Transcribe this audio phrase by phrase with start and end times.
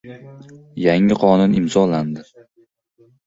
[0.85, 2.25] Yangi qonun imzolandi